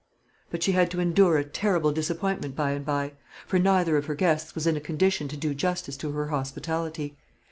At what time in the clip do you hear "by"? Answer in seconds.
2.55-2.71, 2.83-3.11